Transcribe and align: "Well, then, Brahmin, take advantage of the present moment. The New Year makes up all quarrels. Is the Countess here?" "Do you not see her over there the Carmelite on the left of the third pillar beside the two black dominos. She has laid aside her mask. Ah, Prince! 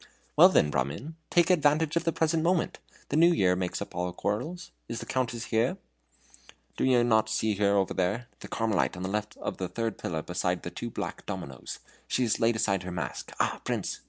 "Well, 0.35 0.49
then, 0.49 0.71
Brahmin, 0.71 1.15
take 1.29 1.51
advantage 1.51 1.95
of 1.95 2.05
the 2.05 2.11
present 2.11 2.41
moment. 2.41 2.79
The 3.09 3.15
New 3.17 3.31
Year 3.31 3.55
makes 3.55 3.83
up 3.83 3.93
all 3.93 4.11
quarrels. 4.11 4.71
Is 4.89 4.99
the 4.99 5.05
Countess 5.05 5.45
here?" 5.53 5.77
"Do 6.75 6.85
you 6.85 7.03
not 7.03 7.29
see 7.29 7.53
her 7.57 7.75
over 7.77 7.93
there 7.93 8.27
the 8.39 8.47
Carmelite 8.47 8.97
on 8.97 9.03
the 9.03 9.09
left 9.09 9.37
of 9.37 9.57
the 9.57 9.67
third 9.67 9.99
pillar 9.99 10.23
beside 10.23 10.63
the 10.63 10.71
two 10.71 10.89
black 10.89 11.23
dominos. 11.27 11.77
She 12.07 12.23
has 12.23 12.39
laid 12.39 12.55
aside 12.55 12.81
her 12.81 12.89
mask. 12.91 13.31
Ah, 13.39 13.61
Prince! 13.63 13.99